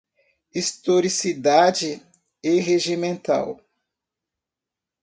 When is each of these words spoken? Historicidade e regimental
Historicidade 0.49 2.01
e 2.43 2.59
regimental 2.59 3.61